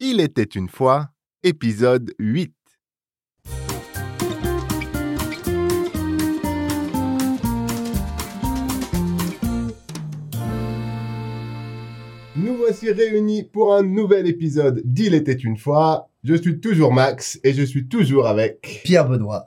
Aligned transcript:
Il 0.00 0.20
était 0.20 0.44
une 0.44 0.68
fois, 0.68 1.08
épisode 1.42 2.14
8. 2.20 2.54
Nous 12.36 12.56
voici 12.56 12.92
réunis 12.92 13.42
pour 13.42 13.74
un 13.74 13.82
nouvel 13.82 14.28
épisode 14.28 14.82
d'Il 14.84 15.14
était 15.14 15.32
une 15.32 15.56
fois. 15.56 16.08
Je 16.22 16.34
suis 16.34 16.60
toujours 16.60 16.92
Max 16.92 17.40
et 17.42 17.52
je 17.52 17.64
suis 17.64 17.88
toujours 17.88 18.28
avec... 18.28 18.82
Pierre 18.84 19.08
Benoît. 19.08 19.46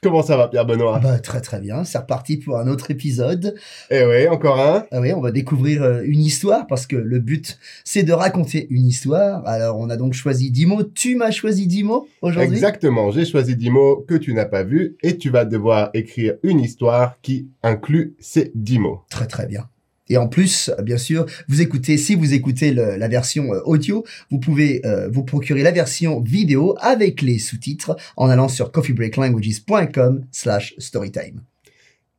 Comment 0.00 0.22
ça 0.22 0.36
va 0.36 0.46
Pierre 0.46 0.64
Benoît? 0.64 1.00
Bah, 1.00 1.18
très 1.18 1.40
très 1.40 1.58
bien, 1.60 1.82
c'est 1.82 1.98
reparti 1.98 2.36
pour 2.36 2.56
un 2.56 2.68
autre 2.68 2.92
épisode. 2.92 3.56
Eh 3.90 4.04
oui, 4.04 4.28
encore 4.28 4.60
un. 4.60 4.84
Ah 4.92 5.00
oui, 5.00 5.12
on 5.12 5.20
va 5.20 5.32
découvrir 5.32 5.82
euh, 5.82 6.02
une 6.04 6.20
histoire 6.20 6.68
parce 6.68 6.86
que 6.86 6.94
le 6.94 7.18
but 7.18 7.58
c'est 7.82 8.04
de 8.04 8.12
raconter 8.12 8.68
une 8.70 8.86
histoire. 8.86 9.44
Alors 9.44 9.76
on 9.76 9.90
a 9.90 9.96
donc 9.96 10.12
choisi 10.12 10.52
10 10.52 10.66
mots. 10.66 10.84
Tu 10.84 11.16
m'as 11.16 11.32
choisi 11.32 11.66
10 11.66 11.82
mots 11.82 12.06
aujourd'hui? 12.22 12.54
Exactement, 12.54 13.10
j'ai 13.10 13.24
choisi 13.24 13.56
10 13.56 13.70
mots 13.70 14.04
que 14.06 14.14
tu 14.14 14.34
n'as 14.34 14.46
pas 14.46 14.62
vus 14.62 14.96
et 15.02 15.18
tu 15.18 15.30
vas 15.30 15.44
devoir 15.44 15.90
écrire 15.94 16.34
une 16.44 16.60
histoire 16.60 17.16
qui 17.20 17.48
inclut 17.64 18.14
ces 18.20 18.52
10 18.54 18.78
mots. 18.78 19.00
Très 19.10 19.26
très 19.26 19.46
bien. 19.46 19.68
Et 20.10 20.16
en 20.16 20.28
plus, 20.28 20.70
bien 20.82 20.98
sûr, 20.98 21.26
vous 21.48 21.60
écoutez, 21.60 21.96
si 21.98 22.14
vous 22.14 22.34
écoutez 22.34 22.72
le- 22.72 22.96
la 22.96 23.08
version 23.08 23.52
euh, 23.52 23.60
audio, 23.64 24.04
vous 24.30 24.38
pouvez 24.38 24.80
euh, 24.86 25.08
vous 25.10 25.22
procurer 25.24 25.62
la 25.62 25.70
version 25.70 26.20
vidéo 26.20 26.76
avec 26.80 27.22
les 27.22 27.38
sous-titres 27.38 27.96
en 28.16 28.28
allant 28.30 28.48
sur 28.48 28.70
coffeebreaklanguages.com 28.72 30.24
slash 30.32 30.74
storytime. 30.78 31.40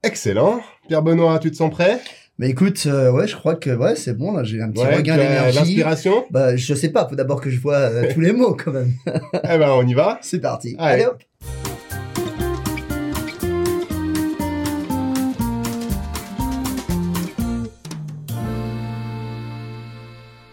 Excellent. 0.03 0.61
Pierre 0.87 1.01
Benoît, 1.01 1.39
tu 1.39 1.51
te 1.51 1.55
sens 1.57 1.71
prêt? 1.71 1.99
Mais 2.37 2.49
écoute, 2.51 2.81
euh, 2.85 3.11
ouais, 3.11 3.27
je 3.27 3.35
crois 3.35 3.55
que 3.55 3.69
ouais, 3.69 3.97
c'est 3.97 4.13
bon, 4.17 4.31
là, 4.31 4.45
j'ai 4.45 4.61
un 4.61 4.69
petit 4.69 4.81
Ouais, 4.81 4.95
regain 4.95 5.17
d'énergie. 5.17 5.57
L'inspiration? 5.57 6.25
Bah, 6.31 6.55
je 6.55 6.73
sais 6.73 6.87
pas, 6.89 7.05
faut 7.09 7.15
d'abord 7.17 7.41
que 7.41 7.49
je 7.49 7.59
vois 7.59 7.75
euh, 7.75 8.13
tous 8.13 8.21
les 8.21 8.31
mots 8.31 8.55
quand 8.55 8.71
même. 8.71 8.93
Eh 9.43 9.57
ben, 9.57 9.71
on 9.71 9.85
y 9.85 9.93
va. 9.93 10.19
C'est 10.21 10.39
parti. 10.39 10.75
Allez. 10.79 11.03
Allez 11.03 11.05
hop. 11.07 11.21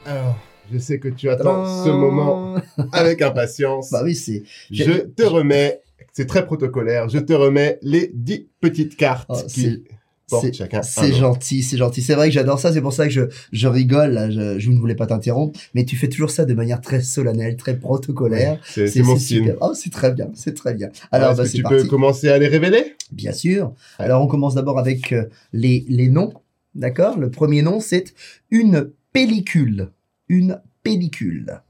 Alors, 0.06 0.38
je 0.72 0.78
sais 0.78 0.98
que 0.98 1.08
tu 1.08 1.28
attends 1.28 1.62
Tadam 1.62 1.84
ce 1.84 1.88
moment 1.90 2.54
avec 2.92 3.22
impatience. 3.22 3.90
Bah 3.92 4.02
oui, 4.04 4.14
c'est. 4.14 4.42
Je 4.70 4.92
te 5.00 5.22
remets, 5.24 5.80
c'est 6.12 6.26
très 6.26 6.44
protocolaire, 6.46 7.08
je 7.08 7.18
te 7.18 7.32
remets 7.32 7.78
les 7.82 8.10
10 8.14 8.46
petites 8.60 8.96
cartes 8.96 9.26
Oh, 9.28 9.42
qui 9.48 9.82
portent 10.28 10.52
chacun 10.54 10.78
un 10.78 10.82
C'est 10.82 11.12
gentil, 11.12 11.62
c'est 11.62 11.76
gentil. 11.76 12.02
C'est 12.02 12.14
vrai 12.14 12.28
que 12.28 12.34
j'adore 12.34 12.58
ça, 12.58 12.72
c'est 12.72 12.80
pour 12.80 12.92
ça 12.92 13.06
que 13.06 13.12
je, 13.12 13.22
je 13.52 13.68
rigole, 13.68 14.12
là, 14.12 14.30
je, 14.30 14.58
je 14.58 14.70
ne 14.70 14.78
voulais 14.78 14.94
pas 14.96 15.06
t'interrompre, 15.06 15.58
mais 15.74 15.84
tu 15.84 15.96
fais 15.96 16.08
toujours 16.08 16.30
ça 16.30 16.44
de 16.44 16.54
manière 16.54 16.80
très 16.80 17.00
solennelle, 17.00 17.56
très 17.56 17.76
protocolaire. 17.76 18.60
C'est 18.64 18.86
c'est 18.88 19.02
mon 19.02 19.16
style. 19.16 19.38
super. 19.38 19.56
Oh, 19.60 19.72
c'est 19.74 19.90
très 19.90 20.12
bien, 20.12 20.30
c'est 20.34 20.54
très 20.54 20.74
bien. 20.74 20.88
Alors, 21.12 21.32
Est-ce 21.32 21.38
bah, 21.42 21.48
que 21.48 21.52
tu 21.56 21.62
parti. 21.62 21.76
peux 21.82 21.88
commencer 21.88 22.28
à 22.28 22.38
les 22.38 22.48
révéler? 22.48 22.94
Bien 23.12 23.32
sûr. 23.32 23.72
Alors, 23.98 24.22
on 24.22 24.26
commence 24.28 24.54
d'abord 24.54 24.78
avec 24.78 25.12
euh, 25.12 25.24
les, 25.52 25.84
les 25.88 26.08
noms, 26.08 26.32
d'accord? 26.74 27.18
Le 27.18 27.30
premier 27.30 27.62
nom, 27.62 27.78
c'est 27.80 28.14
une 28.50 28.90
pellicule. 29.12 29.90
Une 30.28 30.60
pellicule. 30.82 31.60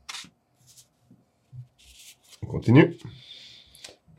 On 2.42 2.46
continue. 2.46 2.96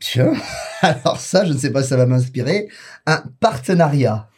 Tiens, 0.00 0.34
alors 0.82 1.18
ça, 1.18 1.44
je 1.44 1.52
ne 1.52 1.58
sais 1.58 1.72
pas 1.72 1.82
si 1.82 1.88
ça 1.88 1.96
va 1.96 2.06
m'inspirer. 2.06 2.68
Un 3.06 3.24
partenariat. 3.40 4.30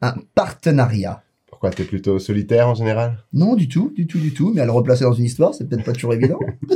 Un 0.00 0.16
partenariat. 0.34 1.22
Pourquoi 1.46 1.70
t'es 1.70 1.84
plutôt 1.84 2.18
solitaire 2.18 2.68
en 2.68 2.74
général? 2.74 3.24
Non, 3.32 3.56
du 3.56 3.68
tout, 3.68 3.92
du 3.96 4.06
tout, 4.06 4.18
du 4.18 4.32
tout. 4.32 4.52
Mais 4.54 4.60
à 4.60 4.64
le 4.64 4.70
replacer 4.70 5.04
dans 5.04 5.12
une 5.12 5.24
histoire, 5.24 5.54
c'est 5.54 5.68
peut-être 5.68 5.84
pas 5.84 5.92
toujours 5.92 6.14
évident. 6.14 6.38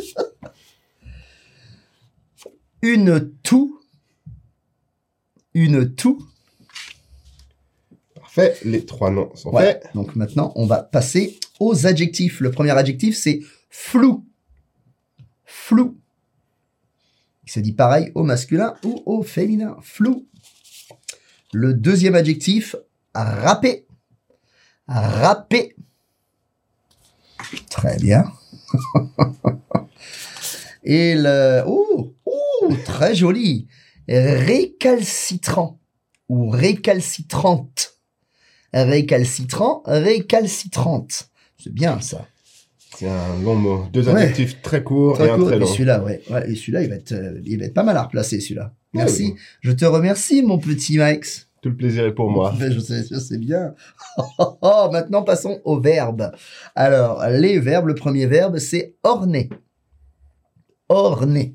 une 2.83 3.33
toux. 3.43 3.81
Une 5.55 5.95
toux. 5.95 6.27
Parfait, 8.35 8.57
les 8.65 8.87
trois 8.87 9.11
noms 9.11 9.31
sont 9.35 9.53
faits. 9.53 9.91
Donc 9.95 10.17
maintenant, 10.17 10.53
on 10.57 10.65
va 10.65 10.83
passer 10.83 11.39
aux 11.61 11.87
adjectifs. 11.87 12.41
Le 12.41 12.51
premier 12.51 12.71
adjectif, 12.71 13.15
c'est 13.15 13.41
flou. 13.69 14.27
Flou. 15.45 15.99
Il 17.45 17.51
se 17.51 17.61
dit 17.61 17.73
pareil 17.73 18.11
au 18.15 18.23
masculin 18.23 18.75
ou 18.85 19.03
au 19.05 19.23
féminin. 19.23 19.77
Flou. 19.83 20.27
Le 21.53 21.75
deuxième 21.75 22.15
adjectif, 22.15 22.75
râpé. 23.15 23.87
Râpé. 24.89 25.77
Très 27.69 27.99
bien. 27.99 28.33
Et 30.85 31.15
le... 31.17 31.65
Oh, 31.67 32.15
oh, 32.25 32.75
très 32.87 33.15
joli. 33.15 33.69
Récalcitrant. 34.09 35.79
Ou 36.31 36.49
récalcitrante. 36.49 37.92
Récalcitrant, 38.73 39.83
récalcitrante. 39.87 41.29
C'est 41.59 41.73
bien 41.73 42.01
ça. 42.01 42.27
C'est 42.97 43.09
un 43.09 43.41
long 43.43 43.55
mot. 43.55 43.87
Deux 43.93 44.09
Ouais. 44.09 44.23
adjectifs 44.23 44.61
très 44.63 44.83
courts 44.83 45.15
Très 45.15 45.27
et 45.29 45.31
un 45.31 45.37
court. 45.37 45.47
très 45.49 45.57
Et 45.57 45.61
long. 45.61 45.67
celui-là, 45.67 46.03
ouais. 46.03 46.23
ouais. 46.31 46.51
Et 46.51 46.55
celui-là, 46.57 46.83
il 46.83 46.89
va 46.91 46.97
être, 46.97 47.13
euh, 47.13 47.41
il 47.45 47.59
va 47.59 47.67
être 47.67 47.75
pas 47.75 47.83
mal 47.83 47.97
à 47.97 48.03
replacer, 48.03 48.41
celui-là. 48.41 48.75
Merci. 48.95 49.33
oui. 49.35 49.41
Je 49.61 49.73
te 49.73 49.85
remercie, 49.85 50.43
mon 50.43 50.59
petit 50.59 50.99
Max. 50.99 51.49
Tout 51.63 51.69
le 51.71 51.77
plaisir 51.77 52.05
est 52.07 52.15
pour 52.15 52.31
moi. 52.31 52.55
Ben, 52.59 52.73
je 52.75 52.81
sais, 52.81 53.05
je 53.11 53.19
sais 53.19 53.39
bien. 53.39 53.75
Oh, 54.39 54.89
maintenant, 54.93 55.23
passons 55.23 55.61
aux 55.65 55.81
verbes. 55.81 56.33
Alors, 56.75 57.27
les 57.29 57.59
verbes, 57.59 57.87
le 57.89 57.95
premier 57.95 58.27
verbe, 58.27 58.59
c'est 58.59 58.95
orner. 59.03 59.49
Orner. 60.89 61.55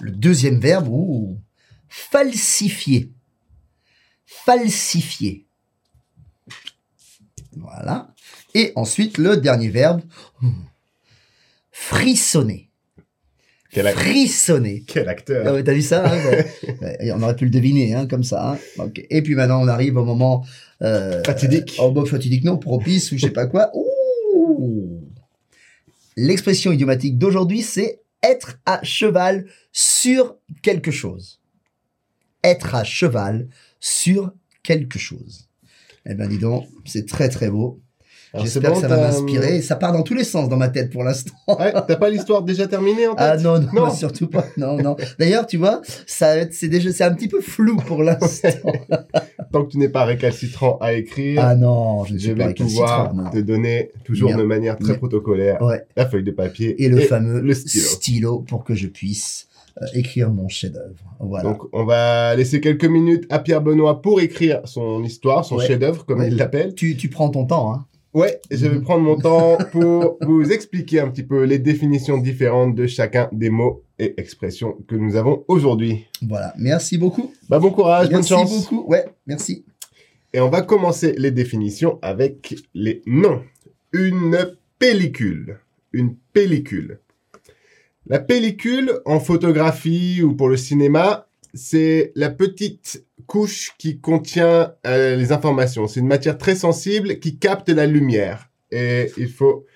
Le 0.00 0.10
deuxième 0.12 0.60
verbe, 0.60 0.88
ouh, 0.88 1.36
falsifier. 1.88 3.12
Falsifier. 4.54 5.46
Voilà. 7.56 8.12
Et 8.54 8.72
ensuite, 8.74 9.16
le 9.18 9.36
dernier 9.36 9.68
verbe, 9.68 10.02
hmm, 10.40 10.50
frissonner. 11.70 12.68
Quel, 13.70 13.86
ac- 13.86 13.92
Frissonner. 13.94 14.82
quel 14.88 15.08
acteur. 15.08 15.44
Ah 15.46 15.52
ouais, 15.52 15.62
T'as 15.62 15.72
vu 15.72 15.82
ça 15.82 16.04
hein, 16.12 16.18
On 17.14 17.22
aurait 17.22 17.36
pu 17.36 17.44
le 17.44 17.52
deviner, 17.52 17.94
hein, 17.94 18.08
comme 18.08 18.24
ça. 18.24 18.58
hein. 18.78 18.90
Et 19.10 19.22
puis 19.22 19.36
maintenant, 19.36 19.62
on 19.62 19.68
arrive 19.68 19.96
au 19.96 20.04
moment... 20.04 20.44
Euh, 20.82 21.22
Fatidique. 21.24 21.76
Oh, 21.78 21.92
bah, 21.92 22.02
fatidique, 22.04 22.42
non, 22.42 22.58
propice 22.58 23.12
ou 23.12 23.18
je 23.18 23.26
sais 23.26 23.32
pas 23.32 23.46
quoi. 23.46 23.70
L'expression 26.16 26.72
idiomatique 26.72 27.16
d'aujourd'hui, 27.18 27.62
c'est 27.62 28.00
être 28.24 28.58
à 28.66 28.82
cheval 28.82 29.46
sur 29.70 30.34
quelque 30.62 30.90
chose. 30.90 31.40
Être 32.42 32.74
à 32.74 32.82
cheval 32.82 33.48
sur 33.78 34.32
quelque 34.62 34.98
chose. 34.98 35.48
Eh 36.06 36.14
ben, 36.14 36.28
dis 36.28 36.38
donc, 36.38 36.66
c'est 36.84 37.06
très 37.06 37.28
très 37.28 37.50
beau. 37.50 37.80
J'espère 38.38 38.70
bon, 38.70 38.76
que 38.76 38.82
ça 38.82 38.86
va 38.88 38.96
m'inspirer. 38.96 39.60
Ça 39.60 39.74
part 39.74 39.92
dans 39.92 40.04
tous 40.04 40.14
les 40.14 40.22
sens 40.22 40.48
dans 40.48 40.56
ma 40.56 40.68
tête 40.68 40.90
pour 40.92 41.02
l'instant. 41.02 41.34
Ouais, 41.48 41.72
T'as 41.72 41.96
pas 41.96 42.08
l'histoire 42.10 42.42
déjà 42.44 42.68
terminée 42.68 43.08
en 43.08 43.14
tête 43.16 43.26
Ah 43.28 43.36
non, 43.36 43.58
non, 43.58 43.68
Non. 43.86 43.90
surtout 43.94 44.28
pas. 44.28 44.46
Non, 44.56 44.76
non. 44.80 44.94
D'ailleurs, 45.18 45.48
tu 45.48 45.56
vois, 45.56 45.82
ça, 46.06 46.48
c'est 46.52 46.68
déjà, 46.68 46.92
c'est 46.92 47.02
un 47.02 47.12
petit 47.12 47.26
peu 47.26 47.40
flou 47.40 47.76
pour 47.76 48.04
l'instant. 48.04 48.48
Tant 49.52 49.64
que 49.64 49.72
tu 49.72 49.78
n'es 49.78 49.88
pas 49.88 50.04
récalcitrant 50.04 50.78
à 50.78 50.92
écrire, 50.92 51.42
ah 51.44 51.56
non, 51.56 52.04
je 52.04 52.12
ne 52.14 52.18
je 52.18 52.26
suis 52.26 52.34
pas 52.36 52.46
vais 52.46 52.54
pouvoir 52.54 53.12
non. 53.14 53.30
te 53.30 53.38
donner, 53.38 53.90
toujours 54.04 54.36
de 54.36 54.44
manière 54.44 54.78
très 54.78 54.96
protocolaire, 54.96 55.60
Ouais. 55.60 55.84
la 55.96 56.08
feuille 56.08 56.22
de 56.22 56.30
papier 56.30 56.80
Et 56.84 56.88
le 56.88 57.00
fameux 57.00 57.40
le 57.40 57.52
stylo. 57.54 58.40
pour 58.46 58.62
que 58.62 58.76
je 58.76 58.86
puisse 58.86 59.48
écrire 59.94 60.30
mon 60.30 60.48
chef-d'œuvre. 60.48 61.16
Voilà. 61.20 61.44
Donc, 61.50 61.62
on 61.72 61.84
va 61.84 62.34
laisser 62.36 62.60
quelques 62.60 62.84
minutes 62.84 63.24
à 63.30 63.38
Pierre 63.38 63.62
Benoît 63.62 64.00
pour 64.02 64.20
écrire 64.20 64.60
son 64.64 65.02
histoire, 65.04 65.44
son 65.44 65.56
Ouais. 65.56 65.66
chef-d'œuvre, 65.66 66.04
comme 66.06 66.20
Ouais. 66.20 66.28
il 66.28 66.36
l'appelle. 66.36 66.74
tu, 66.74 66.96
tu 66.96 67.08
prends 67.08 67.30
ton 67.30 67.44
temps, 67.46 67.72
hein. 67.72 67.86
Ouais, 68.12 68.40
je 68.50 68.66
vais 68.66 68.80
prendre 68.80 69.04
mon 69.04 69.16
temps 69.16 69.56
pour 69.70 70.18
vous 70.22 70.50
expliquer 70.50 70.98
un 70.98 71.08
petit 71.10 71.22
peu 71.22 71.44
les 71.44 71.60
définitions 71.60 72.18
différentes 72.18 72.74
de 72.74 72.88
chacun 72.88 73.28
des 73.30 73.50
mots 73.50 73.84
et 74.00 74.14
expressions 74.20 74.76
que 74.88 74.96
nous 74.96 75.14
avons 75.14 75.44
aujourd'hui. 75.46 76.06
Voilà. 76.20 76.52
Merci 76.58 76.98
beaucoup. 76.98 77.32
Bah, 77.48 77.60
bon 77.60 77.70
courage, 77.70 78.06
bonne 78.06 78.16
merci 78.16 78.30
chance. 78.30 78.50
beaucoup. 78.68 78.84
Ouais, 78.90 79.04
merci. 79.28 79.64
Et 80.34 80.40
on 80.40 80.48
va 80.48 80.62
commencer 80.62 81.14
les 81.18 81.30
définitions 81.30 82.00
avec 82.02 82.56
les 82.74 83.00
noms. 83.06 83.42
Une 83.92 84.36
pellicule. 84.80 85.58
Une 85.92 86.16
pellicule. 86.32 86.98
La 88.06 88.18
pellicule, 88.18 89.00
en 89.04 89.20
photographie 89.20 90.22
ou 90.22 90.34
pour 90.34 90.48
le 90.48 90.56
cinéma, 90.56 91.28
c'est 91.54 92.12
la 92.14 92.30
petite 92.30 93.04
couche 93.26 93.72
qui 93.78 94.00
contient 94.00 94.74
euh, 94.86 95.16
les 95.16 95.32
informations. 95.32 95.86
C'est 95.86 96.00
une 96.00 96.06
matière 96.06 96.38
très 96.38 96.54
sensible 96.54 97.18
qui 97.18 97.38
capte 97.38 97.68
la 97.68 97.86
lumière. 97.86 98.50
Et 98.72 99.10
il 99.16 99.28
faut 99.28 99.66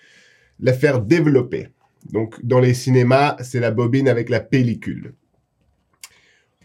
la 0.60 0.72
faire 0.72 1.00
développer. 1.00 1.68
Donc, 2.10 2.44
dans 2.44 2.60
les 2.60 2.74
cinémas, 2.74 3.36
c'est 3.42 3.60
la 3.60 3.70
bobine 3.70 4.08
avec 4.08 4.28
la 4.28 4.40
pellicule. 4.40 5.14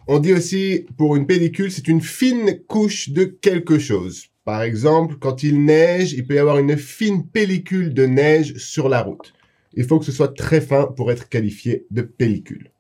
On 0.07 0.19
dit 0.19 0.33
aussi, 0.33 0.85
pour 0.97 1.15
une 1.15 1.27
pellicule, 1.27 1.71
c'est 1.71 1.87
une 1.87 2.01
fine 2.01 2.59
couche 2.67 3.09
de 3.09 3.25
quelque 3.25 3.77
chose. 3.77 4.27
Par 4.43 4.63
exemple, 4.63 5.15
quand 5.19 5.43
il 5.43 5.63
neige, 5.63 6.13
il 6.13 6.25
peut 6.25 6.35
y 6.35 6.39
avoir 6.39 6.57
une 6.57 6.77
fine 6.77 7.27
pellicule 7.27 7.93
de 7.93 8.05
neige 8.05 8.57
sur 8.57 8.89
la 8.89 9.03
route. 9.03 9.33
Il 9.73 9.85
faut 9.85 9.99
que 9.99 10.05
ce 10.05 10.11
soit 10.11 10.35
très 10.35 10.61
fin 10.61 10.85
pour 10.85 11.11
être 11.11 11.29
qualifié 11.29 11.85
de 11.91 12.01
pellicule. 12.01 12.71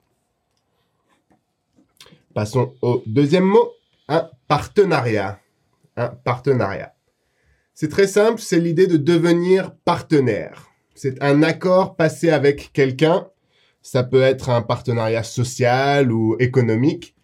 Passons 2.33 2.73
au 2.81 3.03
deuxième 3.05 3.45
mot, 3.45 3.71
un 4.07 4.29
partenariat. 4.47 5.39
Un 5.95 6.07
partenariat. 6.07 6.95
C'est 7.73 7.89
très 7.89 8.07
simple, 8.07 8.41
c'est 8.41 8.59
l'idée 8.59 8.87
de 8.87 8.97
devenir 8.97 9.75
partenaire. 9.85 10.69
C'est 10.95 11.21
un 11.23 11.43
accord 11.43 11.95
passé 11.95 12.29
avec 12.29 12.71
quelqu'un. 12.73 13.27
Ça 13.81 14.03
peut 14.03 14.21
être 14.21 14.49
un 14.49 14.61
partenariat 14.61 15.23
social 15.23 16.11
ou 16.11 16.35
économique 16.39 17.15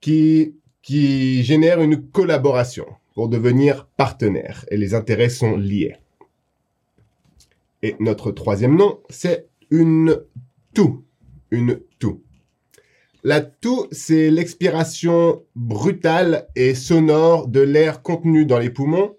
qui, 0.00 0.56
qui 0.82 1.44
génère 1.44 1.80
une 1.80 2.08
collaboration 2.10 2.86
pour 3.14 3.28
devenir 3.28 3.86
partenaire 3.96 4.64
et 4.70 4.76
les 4.76 4.94
intérêts 4.94 5.28
sont 5.28 5.56
liés. 5.56 5.96
Et 7.82 7.96
notre 7.98 8.30
troisième 8.30 8.76
nom, 8.76 9.00
c'est 9.10 9.48
une 9.70 10.22
toux. 10.74 11.04
Une 11.50 11.80
toux. 11.98 12.22
La 13.24 13.40
toux, 13.40 13.86
c'est 13.92 14.30
l'expiration 14.30 15.44
brutale 15.54 16.48
et 16.56 16.74
sonore 16.74 17.46
de 17.46 17.60
l'air 17.60 18.02
contenu 18.02 18.46
dans 18.46 18.58
les 18.58 18.70
poumons 18.70 19.16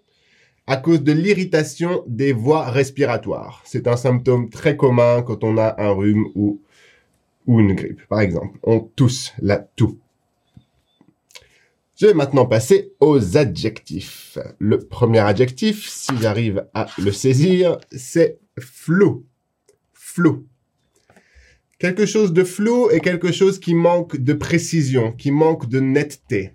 à 0.68 0.77
cause 0.77 1.04
de 1.04 1.12
l'irritation 1.12 2.04
des 2.07 2.31
voies 2.31 2.69
respiratoires. 2.69 3.62
C'est 3.65 3.88
un 3.88 3.98
symptôme 3.98 4.50
très 4.50 4.77
commun 4.77 5.21
quand 5.21 5.44
on 5.44 5.57
a 5.57 5.75
un 5.81 5.92
rhume 5.92 6.27
ou, 6.36 6.62
une 7.48 7.74
grippe, 7.75 8.06
par 8.07 8.21
exemple. 8.21 8.57
On 8.63 8.80
tousse 8.80 9.33
la 9.42 9.57
toux. 9.57 10.00
Je 11.95 12.07
vais 12.07 12.13
maintenant 12.13 12.45
passer 12.45 12.94
aux 13.00 13.38
adjectifs. 13.38 14.38
Le 14.59 14.80
premier 14.80 15.19
adjectif, 15.19 15.88
si 15.89 16.18
j'arrive 16.19 16.66
à 16.74 16.88
le 16.98 17.12
saisir, 17.12 17.77
c'est 17.92 18.39
flou. 18.59 19.25
Flou. 19.94 20.45
Quelque 21.79 22.05
chose 22.05 22.33
de 22.33 22.44
flou 22.44 22.89
est 22.89 23.01
quelque 23.01 23.31
chose 23.31 23.59
qui 23.59 23.73
manque 23.73 24.17
de 24.17 24.33
précision, 24.33 25.11
qui 25.11 25.31
manque 25.31 25.67
de 25.67 25.79
netteté. 25.79 26.53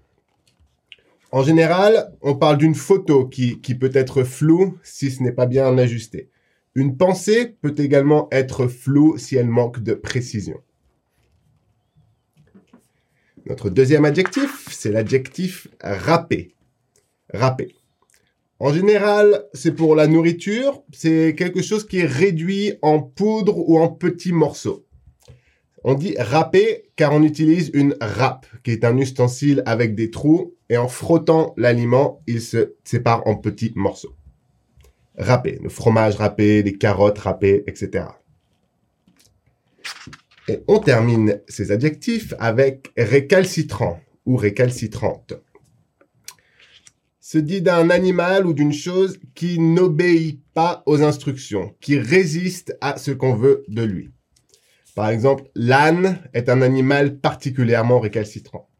En 1.30 1.42
général, 1.42 2.14
on 2.22 2.34
parle 2.34 2.56
d'une 2.56 2.74
photo 2.74 3.26
qui, 3.26 3.60
qui 3.60 3.74
peut 3.74 3.90
être 3.92 4.24
floue 4.24 4.78
si 4.82 5.10
ce 5.10 5.22
n'est 5.22 5.32
pas 5.32 5.46
bien 5.46 5.76
ajusté. 5.76 6.30
Une 6.74 6.96
pensée 6.96 7.56
peut 7.60 7.74
également 7.76 8.28
être 8.30 8.66
floue 8.68 9.18
si 9.18 9.36
elle 9.36 9.48
manque 9.48 9.82
de 9.82 9.94
précision. 9.94 10.60
Notre 13.46 13.70
deuxième 13.70 14.04
adjectif, 14.04 14.68
c'est 14.70 14.92
l'adjectif 14.92 15.68
râpé. 15.80 16.54
Râpé. 17.32 17.74
En 18.60 18.72
général, 18.72 19.44
c'est 19.55 19.72
pour 19.72 19.94
la 19.94 20.08
nourriture, 20.08 20.82
c'est 20.93 21.37
quelque 21.37 21.62
chose 21.62 21.87
qui 21.87 22.00
est 22.00 22.06
réduit 22.06 22.72
en 22.82 23.00
poudre 23.00 23.56
ou 23.56 23.78
en 23.78 23.88
petits 23.88 24.32
morceaux. 24.32 24.84
On 25.84 25.94
dit 25.94 26.16
râpé 26.19 26.90
car 26.96 27.12
on 27.12 27.22
utilise 27.22 27.70
une 27.72 27.94
râpe, 28.00 28.46
qui 28.64 28.72
est 28.72 28.84
un 28.84 28.96
ustensile 28.99 29.62
avec 29.64 29.94
des 29.94 30.10
trous, 30.10 30.56
et 30.69 30.76
en 30.76 30.88
frottant 30.88 31.55
l'aliment, 31.56 32.20
il 32.26 32.40
se 32.40 32.75
sépare 32.82 33.25
en 33.28 33.37
petits 33.37 33.72
morceaux. 33.76 34.16
Râpé, 35.16 35.61
le 35.62 35.69
fromage 35.69 36.16
râpé, 36.16 36.64
les 36.64 36.76
carottes 36.76 37.19
râpées, 37.19 37.62
etc. 37.69 38.06
Et 40.49 40.61
on 40.66 40.81
termine 40.81 41.40
ces 41.49 41.70
adjectifs 41.70 42.34
avec 42.40 42.90
récalcitrant 42.96 44.00
ou 44.26 44.37
récalcitrante. 44.37 45.34
Se 47.30 47.36
dit 47.36 47.60
d'un 47.60 47.90
animal 47.90 48.46
ou 48.46 48.54
d'une 48.54 48.72
chose 48.72 49.19
qui 49.34 49.58
n'obéit 49.58 50.40
pas 50.54 50.82
aux 50.86 51.02
instructions, 51.02 51.75
qui 51.78 51.98
résiste 51.98 52.75
à 52.80 52.96
ce 52.96 53.10
qu'on 53.10 53.34
veut 53.34 53.64
de 53.69 53.82
lui. 53.82 54.08
Par 54.94 55.10
exemple, 55.10 55.44
l'âne 55.54 56.22
est 56.32 56.48
un 56.48 56.62
animal 56.62 57.19
particulièrement 57.19 58.00
récalcitrant. 58.00 58.70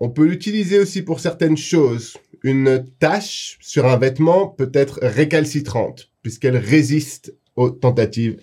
On 0.00 0.08
peut 0.08 0.24
l'utiliser 0.24 0.78
aussi 0.78 1.02
pour 1.02 1.20
certaines 1.20 1.58
choses. 1.58 2.16
Une 2.42 2.86
tache 3.00 3.58
sur 3.60 3.84
un 3.84 3.98
vêtement 3.98 4.46
peut 4.46 4.70
être 4.72 5.00
récalcitrante 5.02 6.10
puisqu'elle 6.22 6.56
résiste 6.56 7.36
aux 7.54 7.68
tentatives 7.68 8.40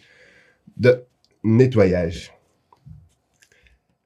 de 0.77 1.03
nettoyage. 1.43 2.31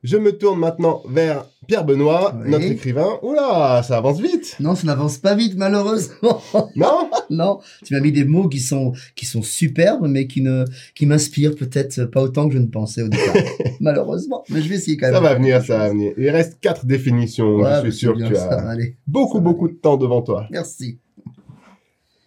Je 0.02 0.16
me 0.16 0.32
tourne 0.38 0.62
maintenant 0.62 1.04
vers 1.10 1.46
Pierre 1.70 1.86
Benoît, 1.86 2.34
Oui. 2.36 2.50
notre 2.50 2.66
écrivain. 2.66 3.20
Oula, 3.22 3.84
ça 3.84 3.98
avance 3.98 4.20
vite. 4.20 4.56
Non, 4.60 4.74
ça 4.74 4.88
n'avance 4.88 5.20
pas 5.20 5.36
vite, 5.36 5.54
malheureusement. 5.56 6.42
Non 6.76 7.12
non, 7.30 7.60
tu 7.86 7.94
m'as 7.94 8.00
mis 8.00 8.12
des 8.12 8.26
mots 8.26 8.50
qui 8.50 8.60
sont, 8.60 8.92
qui 9.16 9.28
sont 9.28 9.44
superbes, 9.44 10.08
mais 10.08 10.26
qui 10.26 10.42
ne, 10.42 10.66
qui 10.96 11.06
m'inspirent 11.06 11.56
peut-être 11.56 12.06
pas 12.06 12.24
autant 12.24 12.48
que 12.48 12.56
je 12.56 12.60
ne 12.60 12.66
pensais 12.66 13.04
au 13.04 13.08
départ. 13.08 13.36
malheureusement. 13.80 14.44
Mais 14.50 14.64
je 14.64 14.68
vais 14.70 14.76
essayer 14.76 14.98
quand 14.98 15.06
même. 15.08 15.16
Ça 15.16 15.22
va 15.22 15.36
venir, 15.36 15.64
ça 15.64 15.78
va 15.78 15.90
venir. 15.90 16.14
Il 16.18 16.30
reste 16.32 16.60
quatre 16.60 16.88
définitions. 16.88 17.58
Ouais, 17.58 17.76
je 17.86 17.92
suis 17.92 18.00
sûr 18.00 18.18
que 18.18 18.24
tu 18.28 18.36
as 18.36 18.68
Allez, 18.68 18.96
beaucoup, 19.06 19.40
beaucoup 19.40 19.68
de 19.68 19.76
temps 19.76 19.98
devant 19.98 20.24
toi. 20.24 20.48
merci. 20.50 20.98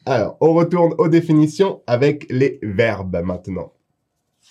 Alors, 0.06 0.36
on 0.40 0.52
retourne 0.54 0.94
aux 0.98 1.08
définitions 1.08 1.80
avec 1.88 2.26
les 2.30 2.58
verbes 2.62 3.20
maintenant. 3.24 3.72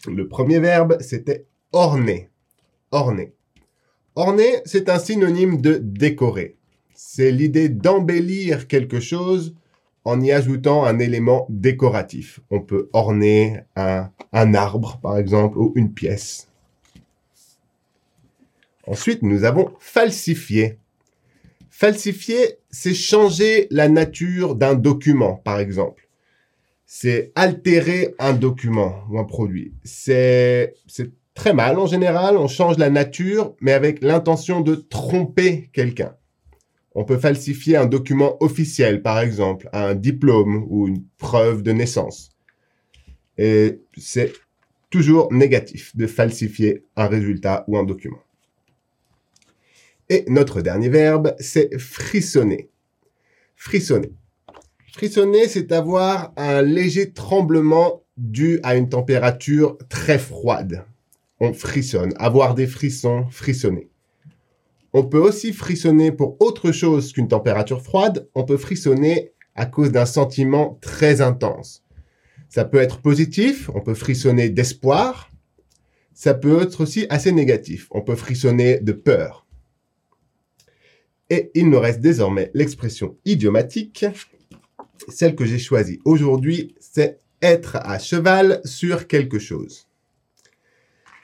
Le 0.08 0.28
premier 0.28 0.60
verbe, 0.60 0.98
c'était 1.00 1.46
orner. 1.72 2.30
Orner. 2.92 3.34
Orner, 4.16 4.62
c'est 4.66 4.90
un 4.90 5.00
synonyme 5.00 5.62
de 5.62 5.80
décorer. 5.82 6.58
C'est 6.94 7.32
l'idée 7.32 7.70
d'embellir 7.70 8.68
quelque 8.68 9.00
chose 9.00 9.56
en 10.04 10.20
y 10.20 10.32
ajoutant 10.32 10.84
un 10.84 11.00
élément 11.00 11.46
décoratif. 11.50 12.42
On 12.50 12.62
peut 12.62 12.90
orner 12.92 13.62
un, 13.76 14.10
arbre, 14.54 15.00
par 15.02 15.18
exemple, 15.18 15.58
ou 15.58 15.72
une 15.76 15.94
pièce. 15.94 16.50
Ensuite, 18.86 19.22
nous 19.22 19.46
avons 19.46 19.72
falsifier. 19.80 20.78
Falsifier, 21.70 22.58
c'est 22.70 22.94
changer 22.94 23.68
la 23.72 23.88
nature 23.88 24.56
d'un 24.56 24.76
document, 24.76 25.36
par 25.36 25.60
exemple. 25.60 26.10
C'est 26.86 27.32
altérer 27.36 28.14
un 28.20 28.34
document 28.34 29.04
ou 29.10 29.20
un 29.20 29.24
produit. 29.24 29.74
C'est 29.84 30.74
très 31.34 31.54
mal 31.54 31.80
en 31.80 31.88
général. 31.88 32.38
On 32.38 32.48
change 32.48 32.78
la 32.78 32.90
nature, 32.90 33.56
mais 33.62 33.74
avec 33.74 34.04
l'intention 34.04 34.62
de 34.62 34.76
tromper 34.76 35.70
quelqu'un. 35.74 36.16
On 36.94 37.06
peut 37.06 37.18
falsifier 37.18 37.78
un 37.78 37.86
document 37.86 38.36
officiel, 38.44 39.02
par 39.02 39.20
exemple, 39.20 39.70
un 39.72 39.96
diplôme 39.96 40.66
ou 40.70 40.88
une 40.88 41.04
preuve 41.18 41.64
de 41.64 41.72
naissance. 41.72 42.32
Et 43.38 43.82
c'est 43.98 44.34
toujours 44.90 45.32
négatif 45.32 45.96
de 45.96 46.06
falsifier 46.06 46.84
un 46.98 47.08
résultat 47.08 47.64
ou 47.68 47.78
un 47.78 47.84
document. 47.84 48.22
Et 50.10 50.26
notre 50.28 50.62
dernier 50.62 50.90
verbe, 50.90 51.34
c'est 51.40 51.80
frissonner. 51.80 52.70
Frissonner. 53.56 54.12
Frissonner, 54.92 55.48
c'est 55.48 55.72
avoir 55.72 56.34
un 56.36 56.62
léger 56.62 57.14
tremblement 57.14 58.04
dû 58.18 58.60
à 58.64 58.76
une 58.76 58.90
température 58.90 59.78
très 59.88 60.20
froide. 60.20 60.86
On 61.44 61.54
frissonne. 61.54 62.14
Avoir 62.18 62.54
des 62.54 62.68
frissons, 62.68 63.26
frissonner. 63.32 63.90
On 64.94 65.04
peut 65.04 65.18
aussi 65.18 65.54
frissonner 65.54 66.12
pour 66.12 66.38
autre 66.40 66.72
chose 66.72 67.12
qu'une 67.12 67.28
température 67.28 67.82
froide. 67.82 68.30
On 68.36 68.44
peut 68.44 68.58
frissonner 68.58 69.32
à 69.56 69.66
cause 69.66 69.92
d'un 69.92 70.06
sentiment 70.06 70.78
très 70.82 71.20
intense. 71.20 71.84
Ça 72.48 72.64
peut 72.64 72.78
être 72.78 73.02
positif, 73.02 73.72
on 73.74 73.82
peut 73.82 73.96
frissonner 73.96 74.50
d'espoir. 74.50 75.32
Ça 76.14 76.36
peut 76.36 76.62
être 76.62 76.82
aussi 76.82 77.08
assez 77.10 77.32
négatif. 77.32 77.88
On 77.90 78.02
peut 78.02 78.16
frissonner 78.16 78.80
de 78.80 78.92
peur. 78.92 79.48
Et 81.32 81.50
il 81.56 81.72
nous 81.72 81.80
reste 81.80 82.02
désormais 82.02 82.52
l'expression 82.54 83.18
idiomatique. 83.26 84.06
Celle 85.08 85.36
que 85.36 85.46
j'ai 85.46 85.58
choisie 85.58 86.00
aujourd'hui, 86.06 86.76
c'est 86.80 87.20
être 87.42 87.78
à 87.78 87.98
cheval 87.98 88.62
sur 88.64 89.08
quelque 89.08 89.40
chose. 89.40 89.88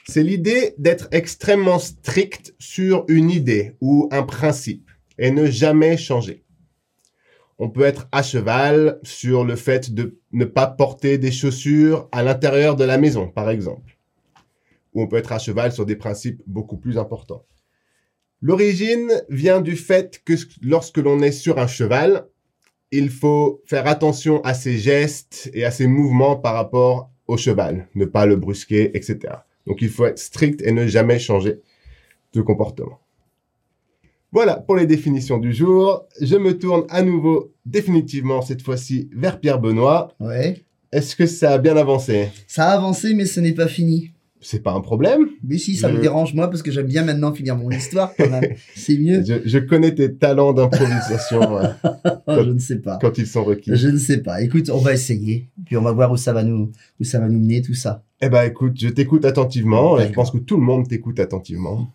C'est 0.09 0.23
l'idée 0.23 0.73
d'être 0.77 1.09
extrêmement 1.11 1.79
strict 1.79 2.55
sur 2.59 3.03
une 3.09 3.29
idée 3.29 3.75
ou 3.81 4.07
un 4.11 4.23
principe 4.23 4.89
et 5.17 5.31
ne 5.31 5.47
jamais 5.47 5.97
changer. 5.97 6.45
On 7.59 7.69
peut 7.69 7.83
être 7.83 8.07
à 8.13 8.23
cheval 8.23 8.99
sur 9.03 9.43
le 9.43 9.57
fait 9.57 9.93
de 9.93 10.17
ne 10.31 10.45
pas 10.45 10.67
porter 10.67 11.17
des 11.17 11.31
chaussures 11.31 12.07
à 12.13 12.23
l'intérieur 12.23 12.77
de 12.77 12.85
la 12.85 12.97
maison, 12.97 13.27
par 13.27 13.49
exemple. 13.49 13.97
Ou 14.93 15.01
on 15.01 15.07
peut 15.07 15.17
être 15.17 15.33
à 15.33 15.39
cheval 15.39 15.73
sur 15.73 15.85
des 15.85 15.97
principes 15.97 16.41
beaucoup 16.47 16.77
plus 16.77 16.97
importants. 16.97 17.45
L'origine 18.41 19.11
vient 19.29 19.59
du 19.59 19.75
fait 19.75 20.21
que 20.23 20.33
lorsque 20.61 20.99
l'on 20.99 21.19
est 21.21 21.31
sur 21.31 21.59
un 21.59 21.67
cheval, 21.67 22.27
il 22.91 23.09
faut 23.09 23.61
faire 23.65 23.87
attention 23.87 24.41
à 24.43 24.53
ses 24.53 24.77
gestes 24.77 25.49
et 25.53 25.65
à 25.65 25.71
ses 25.71 25.87
mouvements 25.87 26.37
par 26.37 26.53
rapport 26.53 27.11
au 27.27 27.35
cheval, 27.35 27.89
ne 27.95 28.05
pas 28.05 28.25
le 28.25 28.37
brusquer, 28.37 28.95
etc. 28.95 29.33
Donc 29.67 29.81
il 29.81 29.89
faut 29.89 30.05
être 30.05 30.17
strict 30.17 30.61
et 30.63 30.71
ne 30.71 30.87
jamais 30.87 31.19
changer 31.19 31.59
de 32.33 32.41
comportement. 32.41 32.99
Voilà 34.31 34.55
pour 34.55 34.75
les 34.75 34.85
définitions 34.85 35.37
du 35.37 35.53
jour. 35.53 36.05
Je 36.21 36.35
me 36.35 36.57
tourne 36.57 36.85
à 36.89 37.01
nouveau, 37.01 37.53
définitivement 37.65 38.41
cette 38.41 38.61
fois-ci, 38.61 39.09
vers 39.13 39.39
Pierre 39.39 39.59
Benoît. 39.59 40.13
Ouais. 40.19 40.63
Est-ce 40.91 41.15
que 41.15 41.25
ça 41.25 41.51
a 41.51 41.57
bien 41.57 41.75
avancé? 41.75 42.29
Ça 42.47 42.69
a 42.69 42.75
avancé, 42.75 43.13
mais 43.13 43.25
ce 43.25 43.39
n'est 43.39 43.53
pas 43.53 43.67
fini. 43.67 44.11
C'est 44.39 44.61
pas 44.61 44.71
un 44.71 44.81
problème? 44.81 45.27
Mais 45.43 45.57
si, 45.57 45.75
ça 45.75 45.91
me 45.91 45.99
dérange 45.99 46.33
moi 46.33 46.47
parce 46.49 46.61
que 46.61 46.71
j'aime 46.71 46.85
bien 46.85 47.03
maintenant 47.03 47.33
finir 47.33 47.55
mon 47.55 47.71
histoire 47.71 48.13
quand 48.15 48.29
même. 48.29 48.53
C'est 48.75 48.97
mieux. 48.97 49.23
Je, 49.25 49.35
je 49.43 49.57
connais 49.57 49.95
tes 49.95 50.13
talents 50.13 50.53
d'improvisation 50.53 51.41
je 52.27 52.39
ne 52.51 52.59
sais 52.59 52.77
pas. 52.77 52.99
quand 53.01 53.17
ils 53.17 53.25
sont 53.25 53.43
requis. 53.43 53.71
Je 53.73 53.87
ne 53.87 53.97
sais 53.97 54.19
pas. 54.19 54.41
Écoute, 54.41 54.69
on 54.69 54.77
va 54.77 54.93
essayer. 54.93 55.49
Puis 55.65 55.75
on 55.75 55.81
va 55.81 55.91
voir 55.91 56.11
où 56.11 56.17
ça 56.17 56.33
va 56.33 56.43
nous, 56.43 56.71
où 56.99 57.03
ça 57.03 57.19
va 57.19 57.27
nous 57.27 57.39
mener 57.39 57.61
tout 57.61 57.73
ça. 57.73 58.03
Eh 58.19 58.29
ben 58.29 58.49
écoute, 58.49 58.73
je 58.79 58.87
t'écoute 58.87 59.25
attentivement 59.25 59.99
et 59.99 60.07
je 60.07 60.13
pense 60.13 60.31
que 60.31 60.39
tout 60.39 60.57
le 60.57 60.63
monde 60.63 60.87
t'écoute 60.87 61.19
attentivement. 61.19 61.87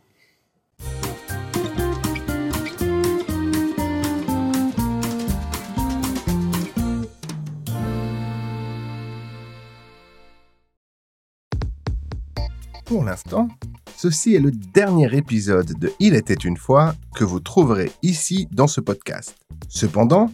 Pour 12.84 13.02
l'instant, 13.02 13.48
ceci 13.96 14.36
est 14.36 14.38
le 14.38 14.52
dernier 14.52 15.12
épisode 15.16 15.76
de 15.80 15.90
Il 15.98 16.14
était 16.14 16.34
une 16.34 16.56
fois 16.56 16.94
que 17.16 17.24
vous 17.24 17.40
trouverez 17.40 17.90
ici 18.02 18.46
dans 18.52 18.68
ce 18.68 18.80
podcast. 18.80 19.34
Cependant, 19.68 20.30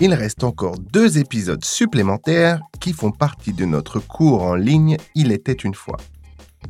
il 0.00 0.12
reste 0.12 0.44
encore 0.44 0.78
deux 0.78 1.18
épisodes 1.18 1.64
supplémentaires 1.64 2.60
qui 2.80 2.92
font 2.92 3.10
partie 3.10 3.52
de 3.52 3.64
notre 3.64 4.00
cours 4.00 4.42
en 4.42 4.54
ligne 4.54 4.96
Il 5.14 5.30
était 5.30 5.52
une 5.52 5.74
fois. 5.74 5.98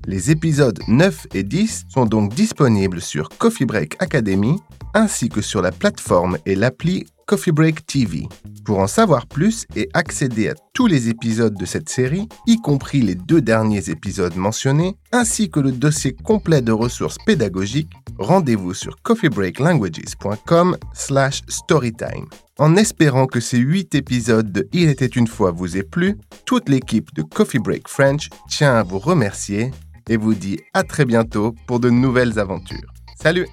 Les 0.06 0.30
épisodes 0.30 0.78
9 0.88 1.28
et 1.34 1.42
10 1.42 1.86
sont 1.88 2.04
donc 2.04 2.34
disponibles 2.34 3.00
sur 3.00 3.28
Coffee 3.30 3.64
Break 3.64 3.96
Academy 4.00 4.60
ainsi 4.92 5.28
que 5.28 5.40
sur 5.40 5.62
la 5.62 5.72
plateforme 5.72 6.38
et 6.46 6.54
l'appli 6.54 7.06
Coffee 7.26 7.52
Break 7.52 7.86
TV. 7.86 8.28
Pour 8.64 8.78
en 8.78 8.86
savoir 8.86 9.26
plus 9.26 9.66
et 9.76 9.88
accéder 9.94 10.48
à 10.48 10.54
tous 10.72 10.86
les 10.86 11.08
épisodes 11.08 11.54
de 11.54 11.64
cette 11.64 11.88
série, 11.88 12.28
y 12.46 12.56
compris 12.58 13.00
les 13.00 13.14
deux 13.14 13.40
derniers 13.40 13.90
épisodes 13.90 14.36
mentionnés, 14.36 14.96
ainsi 15.12 15.50
que 15.50 15.60
le 15.60 15.72
dossier 15.72 16.14
complet 16.14 16.62
de 16.62 16.72
ressources 16.72 17.18
pédagogiques, 17.24 17.92
rendez-vous 18.18 18.74
sur 18.74 18.96
coffeebreaklanguages.com 19.02 20.76
slash 20.92 21.42
storytime. 21.48 22.26
En 22.58 22.76
espérant 22.76 23.26
que 23.26 23.40
ces 23.40 23.58
8 23.58 23.94
épisodes 23.94 24.52
de 24.52 24.68
Il 24.72 24.88
était 24.88 25.06
une 25.06 25.26
fois 25.26 25.50
vous 25.50 25.76
aient 25.76 25.82
plu, 25.82 26.16
toute 26.44 26.68
l'équipe 26.68 27.12
de 27.14 27.22
Coffee 27.22 27.58
Break 27.58 27.88
French 27.88 28.28
tient 28.48 28.74
à 28.74 28.82
vous 28.82 28.98
remercier 28.98 29.72
et 30.08 30.16
vous 30.16 30.34
dit 30.34 30.60
à 30.72 30.82
très 30.82 31.04
bientôt 31.04 31.54
pour 31.66 31.80
de 31.80 31.90
nouvelles 31.90 32.38
aventures. 32.38 32.92
Salut 33.20 33.48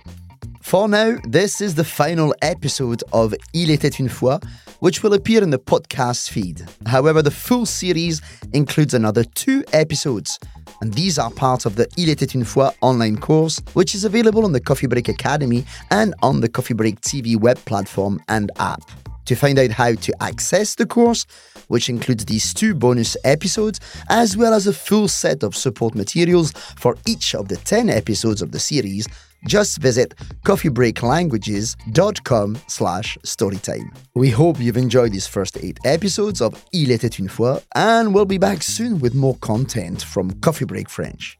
For 0.72 0.88
now, 0.88 1.18
this 1.28 1.60
is 1.60 1.76
the 1.76 1.84
final 1.84 2.34
episode 2.42 3.04
of 3.12 3.36
Il 3.54 3.72
était 3.72 4.00
une 4.00 4.08
fois, 4.08 4.40
which 4.80 5.04
will 5.04 5.14
appear 5.14 5.44
in 5.44 5.50
the 5.50 5.60
podcast 5.60 6.30
feed. 6.30 6.66
However, 6.86 7.22
the 7.22 7.30
full 7.30 7.66
series 7.66 8.22
includes 8.54 8.94
another 8.94 9.26
two 9.26 9.66
episodes, 9.74 10.40
and 10.80 10.94
these 10.94 11.20
are 11.20 11.30
part 11.30 11.66
of 11.66 11.76
the 11.76 11.90
Il 11.98 12.08
était 12.08 12.34
une 12.36 12.46
fois 12.46 12.74
online 12.80 13.18
course, 13.18 13.62
which 13.74 13.94
is 13.94 14.06
available 14.06 14.46
on 14.46 14.54
the 14.54 14.62
Coffee 14.62 14.88
Break 14.88 15.10
Academy 15.10 15.66
and 15.90 16.14
on 16.24 16.40
the 16.40 16.48
Coffee 16.48 16.74
Break 16.74 17.02
TV 17.02 17.38
web 17.38 17.58
platform 17.66 18.22
and 18.30 18.50
app. 18.60 18.80
To 19.26 19.36
find 19.36 19.60
out 19.60 19.72
how 19.72 19.96
to 19.96 20.24
access 20.24 20.76
the 20.76 20.86
course, 20.86 21.26
which 21.68 21.90
includes 21.90 22.24
these 22.24 22.54
two 22.54 22.74
bonus 22.74 23.18
episodes, 23.26 23.82
as 24.10 24.38
well 24.38 24.54
as 24.54 24.68
a 24.68 24.74
full 24.74 25.10
set 25.10 25.44
of 25.44 25.54
support 25.54 25.96
materials 25.96 26.54
for 26.78 26.96
each 27.06 27.36
of 27.36 27.50
the 27.50 27.58
10 27.58 27.90
episodes 27.90 28.42
of 28.42 28.54
the 28.54 28.60
series, 28.60 29.06
just 29.46 29.80
visit 29.80 30.14
coffeebreaklanguages.com 30.46 32.58
slash 32.68 33.18
storytime. 33.24 33.96
We 34.16 34.30
hope 34.30 34.60
you've 34.60 34.78
enjoyed 34.78 35.14
these 35.14 35.28
first 35.28 35.58
eight 35.62 35.80
episodes 35.86 36.42
of 36.42 36.56
Il 36.74 36.92
était 36.92 37.20
une 37.20 37.30
fois, 37.30 37.62
and 37.76 38.14
we'll 38.14 38.26
be 38.26 38.38
back 38.38 38.64
soon 38.64 39.00
with 39.00 39.16
more 39.16 39.36
content 39.42 40.04
from 40.04 40.32
Coffee 40.42 40.66
Break 40.66 40.90
French. 40.90 41.38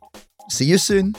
See 0.50 0.66
you 0.66 0.78
soon! 0.78 1.14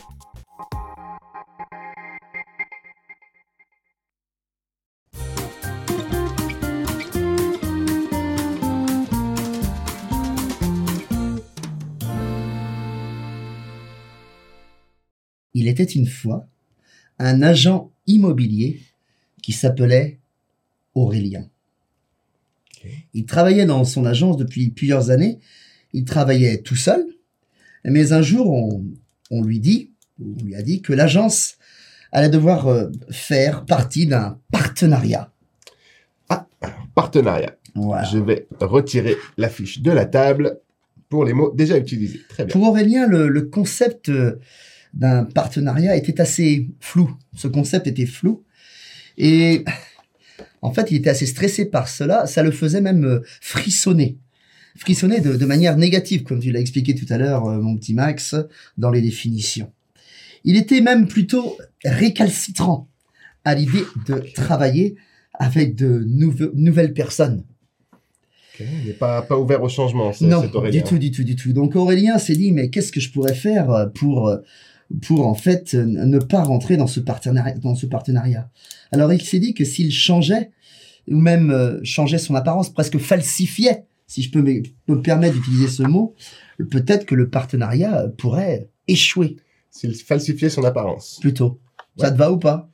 Il 15.54 15.68
était 15.68 15.94
une 15.94 16.06
fois 16.06 16.48
un 17.22 17.42
agent 17.42 17.90
immobilier 18.06 18.80
qui 19.42 19.52
s'appelait 19.52 20.18
Aurélien. 20.94 21.48
Il 23.14 23.26
travaillait 23.26 23.64
dans 23.64 23.84
son 23.84 24.04
agence 24.04 24.36
depuis 24.36 24.70
plusieurs 24.70 25.10
années. 25.10 25.38
Il 25.92 26.04
travaillait 26.04 26.62
tout 26.62 26.76
seul. 26.76 27.04
Mais 27.84 28.12
un 28.12 28.22
jour, 28.22 28.50
on, 28.50 28.84
on 29.30 29.42
lui 29.42 29.60
dit, 29.60 29.90
on 30.20 30.44
lui 30.44 30.56
a 30.56 30.62
dit 30.62 30.82
que 30.82 30.92
l'agence 30.92 31.58
allait 32.10 32.28
devoir 32.28 32.66
euh, 32.66 32.90
faire 33.10 33.64
partie 33.66 34.06
d'un 34.06 34.38
partenariat. 34.50 35.32
Partenariat. 36.94 37.56
Voilà. 37.74 38.04
Je 38.04 38.18
vais 38.18 38.46
retirer 38.60 39.16
l'affiche 39.36 39.80
de 39.80 39.90
la 39.90 40.06
table 40.06 40.60
pour 41.08 41.24
les 41.24 41.32
mots 41.32 41.52
déjà 41.54 41.78
utilisés. 41.78 42.20
Très 42.28 42.44
bien. 42.44 42.52
Pour 42.52 42.68
Aurélien, 42.68 43.06
le, 43.06 43.28
le 43.28 43.42
concept 43.42 44.08
euh, 44.08 44.38
d'un 44.94 45.24
partenariat 45.24 45.96
était 45.96 46.20
assez 46.20 46.68
flou. 46.80 47.16
Ce 47.36 47.48
concept 47.48 47.86
était 47.86 48.06
flou. 48.06 48.42
Et 49.18 49.64
en 50.60 50.72
fait, 50.72 50.90
il 50.90 50.96
était 50.98 51.10
assez 51.10 51.26
stressé 51.26 51.64
par 51.66 51.88
cela. 51.88 52.26
Ça 52.26 52.42
le 52.42 52.50
faisait 52.50 52.80
même 52.80 53.04
euh, 53.04 53.20
frissonner. 53.40 54.18
Frissonner 54.76 55.20
de, 55.20 55.36
de 55.36 55.44
manière 55.46 55.76
négative, 55.76 56.22
comme 56.22 56.40
tu 56.40 56.50
l'as 56.50 56.60
expliqué 56.60 56.94
tout 56.94 57.06
à 57.10 57.18
l'heure, 57.18 57.46
euh, 57.46 57.58
mon 57.60 57.76
petit 57.76 57.94
Max, 57.94 58.34
dans 58.78 58.90
les 58.90 59.00
définitions. 59.02 59.70
Il 60.44 60.56
était 60.56 60.80
même 60.80 61.06
plutôt 61.06 61.56
récalcitrant 61.84 62.88
à 63.44 63.54
l'idée 63.54 63.84
de 64.06 64.22
travailler 64.34 64.96
avec 65.34 65.74
de 65.74 66.04
nouve- 66.08 66.52
nouvelles 66.54 66.94
personnes. 66.94 67.44
Il 68.60 68.86
n'est 68.86 68.92
pas, 68.92 69.22
pas 69.22 69.36
ouvert 69.38 69.62
au 69.62 69.68
changement, 69.68 70.12
c'est 70.12 70.26
Non, 70.26 70.44
Aurélien. 70.54 70.82
du 70.82 70.88
tout, 70.88 70.98
du 70.98 71.10
tout, 71.10 71.24
du 71.24 71.36
tout. 71.36 71.52
Donc 71.52 71.74
Aurélien 71.74 72.18
s'est 72.18 72.36
dit, 72.36 72.52
mais 72.52 72.70
qu'est-ce 72.70 72.92
que 72.92 73.00
je 73.00 73.10
pourrais 73.10 73.34
faire 73.34 73.70
euh, 73.70 73.86
pour, 73.86 74.28
pour 75.00 75.26
en 75.26 75.34
fait 75.34 75.74
euh, 75.74 75.84
ne 75.86 76.18
pas 76.18 76.42
rentrer 76.42 76.76
dans 76.76 76.86
ce 76.86 77.00
partenariat, 77.00 77.54
dans 77.58 77.74
ce 77.74 77.86
partenariat. 77.86 78.50
Alors 78.92 79.12
il 79.12 79.22
s'est 79.22 79.38
dit 79.38 79.54
que 79.54 79.64
s'il 79.64 79.90
changeait, 79.92 80.50
ou 81.10 81.16
même 81.18 81.50
euh, 81.50 81.80
changeait 81.82 82.18
son 82.18 82.34
apparence, 82.34 82.72
presque 82.72 82.98
falsifiait, 82.98 83.84
si 84.06 84.22
je 84.22 84.30
peux 84.30 84.42
me, 84.42 84.62
peux 84.86 84.94
me 84.96 85.02
permettre 85.02 85.34
d'utiliser 85.34 85.68
ce 85.68 85.82
mot, 85.82 86.14
peut-être 86.70 87.06
que 87.06 87.14
le 87.14 87.28
partenariat 87.30 88.02
euh, 88.02 88.08
pourrait 88.08 88.68
échouer 88.88 89.36
S'il 89.70 89.94
falsifiait 89.94 90.50
son 90.50 90.64
apparence. 90.64 91.18
plutôt. 91.20 91.58
Ça 91.96 92.10
te 92.10 92.16
va 92.18 92.30
ou 92.32 92.38
pas? 92.38 92.68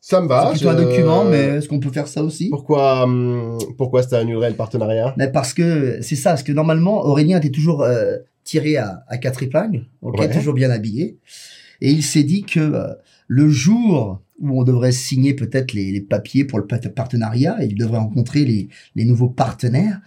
Ça 0.00 0.20
me 0.22 0.26
va. 0.28 0.44
C'est 0.46 0.50
plutôt 0.52 0.68
un 0.70 0.74
document, 0.74 1.24
mais 1.24 1.38
est-ce 1.58 1.68
qu'on 1.68 1.78
peut 1.78 1.90
faire 1.90 2.08
ça 2.08 2.22
aussi? 2.24 2.48
Pourquoi, 2.48 3.04
hum, 3.04 3.58
pourquoi 3.76 4.02
ça 4.02 4.18
annulerait 4.18 4.48
le 4.50 4.56
partenariat? 4.56 5.14
Mais 5.18 5.30
parce 5.30 5.52
que 5.52 5.98
c'est 6.00 6.16
ça, 6.16 6.30
parce 6.30 6.42
que 6.42 6.52
normalement, 6.52 7.04
Aurélien 7.04 7.36
était 7.38 7.50
toujours 7.50 7.82
euh, 7.82 8.16
tiré 8.44 8.76
à, 8.78 9.04
à 9.08 9.18
quatre 9.18 9.42
épingles, 9.42 9.84
Ouais. 10.00 10.30
toujours 10.30 10.54
bien 10.54 10.70
habillé. 10.70 11.18
Et 11.80 11.90
il 11.92 12.02
s'est 12.02 12.24
dit 12.24 12.42
que 12.42 12.60
euh, 12.60 12.88
le 13.28 13.48
jour 13.48 14.20
où 14.40 14.58
on 14.58 14.64
devrait 14.64 14.90
signer 14.92 15.34
peut-être 15.34 15.74
les, 15.74 15.92
les 15.92 16.00
papiers 16.00 16.44
pour 16.46 16.58
le 16.58 16.66
partenariat, 16.66 17.62
et 17.62 17.66
il 17.66 17.74
devrait 17.74 17.98
rencontrer 17.98 18.46
les, 18.46 18.68
les 18.96 19.04
nouveaux 19.04 19.28
partenaires, 19.28 20.00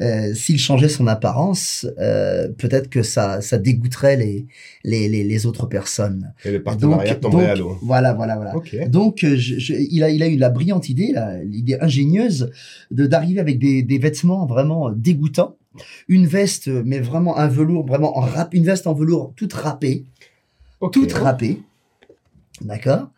euh, 0.00 0.32
s'il 0.34 0.60
changeait 0.60 0.88
son 0.88 1.08
apparence, 1.08 1.84
euh, 1.98 2.48
peut-être 2.56 2.88
que 2.88 3.02
ça, 3.02 3.40
ça 3.40 3.58
dégoûterait 3.58 4.16
les, 4.16 4.46
les, 4.84 5.08
les, 5.08 5.46
autres 5.46 5.66
personnes. 5.66 6.32
Et 6.44 6.52
le 6.52 6.62
partenariat 6.62 7.14
Donc- 7.14 7.20
tomberait 7.22 7.50
à 7.50 7.56
l'eau. 7.56 7.76
Voilà, 7.82 8.12
voilà, 8.12 8.36
voilà. 8.36 8.52
Donc, 8.86 9.18
je- 9.22 9.58
je- 9.58 9.74
il, 9.74 10.04
a, 10.04 10.10
il 10.10 10.22
a 10.22 10.28
eu 10.28 10.36
la 10.36 10.48
brillante 10.50 10.88
idée, 10.88 11.12
l'idée 11.44 11.76
ingénieuse 11.80 12.50
de 12.92 13.06
d'arriver 13.06 13.40
avec 13.40 13.58
des, 13.58 13.82
des 13.82 13.98
vêtements 13.98 14.46
vraiment 14.46 14.90
dégoûtants, 14.92 15.56
une 16.06 16.26
veste, 16.26 16.68
mais 16.68 17.00
vraiment 17.00 17.36
un 17.36 17.48
velours, 17.48 17.84
vraiment 17.84 18.16
en 18.16 18.20
rap, 18.20 18.54
une 18.54 18.64
veste 18.64 18.86
en 18.86 18.94
velours 18.94 19.32
toute 19.34 19.54
râpée, 19.54 20.04
ok. 20.82 20.92
toute 20.92 21.12
râpée, 21.12 21.62
d'accord. 22.60 23.08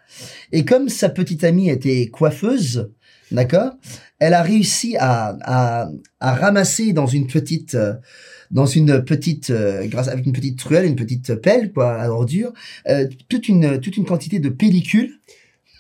Et 0.53 0.65
comme 0.65 0.89
sa 0.89 1.09
petite 1.09 1.43
amie 1.45 1.69
était 1.71 2.07
coiffeuse, 2.07 2.91
d'accord, 3.33 3.73
elle 4.21 4.35
a 4.35 4.43
réussi 4.43 4.97
à, 4.99 5.37
à, 5.43 5.89
à 6.21 6.35
ramasser 6.35 6.93
dans 6.93 7.07
une 7.07 7.27
petite 7.27 7.75
euh, 7.75 7.95
dans 8.51 8.67
une 8.67 9.03
petite 9.05 9.51
euh, 9.51 9.87
grâce 9.87 10.09
avec 10.09 10.27
une 10.27 10.33
petite 10.33 10.59
truelle, 10.59 10.85
une 10.85 10.95
petite 10.95 11.35
pelle 11.35 11.73
quoi 11.73 11.95
à 12.01 12.09
ordures, 12.11 12.53
euh, 12.89 13.09
toute 13.29 13.49
une 13.49 13.81
toute 13.81 13.97
une 13.97 14.05
quantité 14.05 14.39
de 14.39 14.49
pellicules 14.51 15.19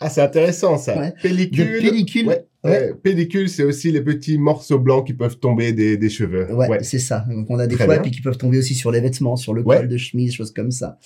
Ah, 0.00 0.10
c'est 0.10 0.22
intéressant 0.22 0.76
ça. 0.78 0.98
Ouais. 0.98 1.14
Pellicule. 1.22 1.58
de 1.58 1.80
pellicules 1.80 2.26
Ouais. 2.26 2.44
Ouais. 2.64 2.90
Euh, 2.90 2.94
pellicule, 2.94 3.48
c'est 3.48 3.62
aussi 3.62 3.92
les 3.92 4.00
petits 4.00 4.38
morceaux 4.38 4.78
blancs 4.78 5.06
qui 5.06 5.12
peuvent 5.12 5.36
tomber 5.38 5.72
des, 5.72 5.96
des 5.98 6.08
cheveux. 6.08 6.50
Ouais, 6.54 6.82
c'est 6.82 6.98
ça. 6.98 7.24
Donc 7.28 7.46
on 7.50 7.58
a 7.58 7.66
des 7.66 7.74
Très 7.74 7.84
fois, 7.84 7.94
bien. 7.94 8.02
puis 8.02 8.10
qui 8.10 8.22
peuvent 8.22 8.38
tomber 8.38 8.56
aussi 8.58 8.74
sur 8.74 8.90
les 8.90 9.00
vêtements, 9.00 9.36
sur 9.36 9.52
le 9.52 9.62
Ouais. 9.62 9.76
col 9.76 9.88
de 9.88 9.96
chemise, 9.98 10.32
choses 10.32 10.52
comme 10.52 10.70
ça. 10.70 10.98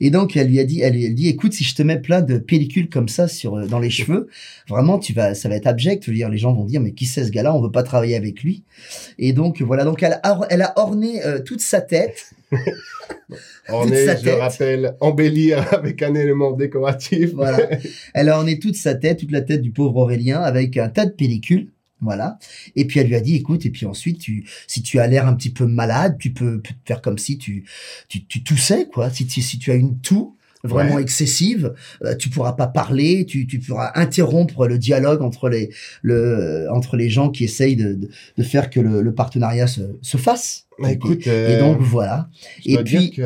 Et 0.00 0.10
donc 0.10 0.36
elle 0.36 0.48
lui 0.48 0.58
a 0.58 0.64
dit, 0.64 0.80
elle, 0.80 0.96
elle 1.02 1.14
dit, 1.14 1.28
écoute, 1.28 1.52
si 1.52 1.62
je 1.64 1.74
te 1.74 1.82
mets 1.82 2.00
plein 2.00 2.20
de 2.20 2.38
pellicules 2.38 2.88
comme 2.88 3.08
ça 3.08 3.28
sur 3.28 3.54
euh, 3.56 3.66
dans 3.66 3.78
les 3.78 3.90
cheveux, 3.98 4.28
vraiment, 4.68 4.98
tu 4.98 5.12
vas, 5.12 5.34
ça 5.34 5.48
va 5.48 5.54
être 5.54 5.66
abject. 5.68 6.04
Je 6.04 6.10
veux 6.10 6.16
dire, 6.16 6.28
les 6.28 6.38
gens 6.38 6.52
vont 6.52 6.64
dire, 6.64 6.80
mais 6.80 6.92
qui 6.92 7.06
c'est 7.06 7.24
ce 7.24 7.30
gars-là? 7.30 7.54
On 7.54 7.62
veut 7.62 7.70
pas 7.70 7.82
travailler 7.84 8.16
avec 8.16 8.42
lui. 8.42 8.64
Et 9.18 9.32
donc 9.32 9.62
voilà, 9.62 9.84
donc 9.84 10.02
elle 10.02 10.18
a, 10.22 10.40
elle 10.50 10.62
a 10.62 10.72
orné 10.76 11.24
euh, 11.24 11.38
toute 11.40 11.60
sa 11.60 11.80
tête. 11.80 12.30
On 13.68 13.84
Toute 13.84 13.92
est, 13.94 14.16
je 14.18 14.24
tête. 14.24 14.38
rappelle, 14.38 14.96
embellir 15.00 15.72
avec 15.74 16.02
un 16.02 16.14
élément 16.14 16.52
décoratif. 16.52 17.30
Voilà. 17.34 17.68
Elle 18.14 18.28
a 18.28 18.36
orné 18.38 18.58
toute 18.58 18.76
sa 18.76 18.94
tête, 18.94 19.20
toute 19.20 19.32
la 19.32 19.40
tête 19.42 19.62
du 19.62 19.70
pauvre 19.70 19.96
Aurélien 19.96 20.40
avec 20.40 20.76
un 20.76 20.88
tas 20.88 21.06
de 21.06 21.12
pellicules. 21.12 21.70
Voilà. 22.00 22.38
Et 22.76 22.86
puis 22.86 23.00
elle 23.00 23.06
lui 23.06 23.14
a 23.14 23.20
dit, 23.20 23.36
écoute, 23.36 23.64
et 23.64 23.70
puis 23.70 23.86
ensuite, 23.86 24.18
tu, 24.18 24.46
si 24.66 24.82
tu 24.82 24.98
as 24.98 25.06
l'air 25.06 25.26
un 25.26 25.34
petit 25.34 25.48
peu 25.48 25.64
malade, 25.64 26.18
tu 26.18 26.32
peux, 26.34 26.60
peux 26.60 26.74
faire 26.84 27.00
comme 27.00 27.16
si 27.16 27.38
tu, 27.38 27.64
tu, 28.08 28.26
tu 28.26 28.42
toussais, 28.42 28.86
quoi. 28.92 29.08
Si 29.08 29.26
tu, 29.26 29.40
si 29.40 29.58
tu 29.58 29.70
as 29.70 29.74
une 29.74 29.98
toux 30.00 30.36
vraiment 30.64 30.96
Ouais. 30.96 31.02
excessive, 31.02 31.72
euh, 32.04 32.16
tu 32.16 32.28
pourras 32.30 32.52
pas 32.54 32.66
parler, 32.66 33.24
tu, 33.26 33.46
tu 33.46 33.58
pourras 33.60 33.92
interrompre 33.94 34.66
le 34.66 34.78
dialogue 34.78 35.22
entre 35.22 35.48
les, 35.48 35.70
le, 36.02 36.66
entre 36.72 36.96
les 36.96 37.08
gens 37.10 37.28
qui 37.30 37.44
essayent 37.44 37.76
de, 37.76 37.92
de, 37.94 38.08
de 38.38 38.42
faire 38.42 38.70
que 38.70 38.80
le, 38.80 39.02
le 39.02 39.14
partenariat 39.14 39.66
se, 39.66 39.82
se 40.02 40.16
fasse. 40.16 40.66
Bah, 40.78 40.90
Et- 40.90 40.94
écoute, 40.94 41.26
et 41.26 41.30
euh, 41.30 41.60
donc 41.60 41.78
voilà. 41.80 42.28
je 42.64 42.70
Et 42.70 42.74
dois 42.74 42.82
puis, 42.82 42.98
dire 43.10 43.16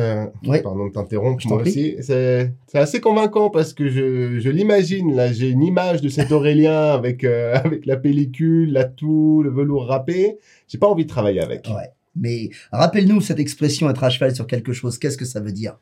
que, 0.43 0.47
Ouais. 0.47 0.61
pardon 0.61 0.87
de 0.87 0.91
t'interrompre, 0.93 1.43
moi 1.47 1.61
aussi, 1.63 1.95
c'est 2.01 2.51
c'est 2.67 2.77
assez 2.77 2.99
convaincant 3.01 3.49
parce 3.49 3.73
que 3.73 3.89
je, 3.89 4.39
je 4.39 4.49
l'imagine, 4.51 5.15
là, 5.15 5.31
j'ai 5.33 5.49
une 5.49 5.63
image 5.63 6.01
de 6.01 6.09
cet 6.09 6.31
Aurélien 6.31 6.91
avec, 6.91 7.23
euh, 7.23 7.55
avec 7.63 7.85
la 7.87 7.97
pellicule, 7.97 8.71
la 8.71 8.83
toux, 8.83 9.41
le 9.41 9.49
velours 9.49 9.87
râpé. 9.87 10.37
J'ai 10.67 10.77
pas 10.77 10.87
envie 10.87 11.05
de 11.05 11.09
travailler 11.09 11.41
avec. 11.41 11.65
Ouais. 11.69 11.89
Mais 12.15 12.49
rappelle-nous 12.71 13.21
cette 13.21 13.39
expression 13.39 13.89
être 13.89 14.03
à 14.03 14.09
cheval 14.09 14.35
sur 14.35 14.45
quelque 14.45 14.73
chose. 14.73 14.97
Qu'est-ce 14.99 15.17
que 15.17 15.25
ça 15.25 15.39
veut 15.39 15.51
dire? 15.51 15.79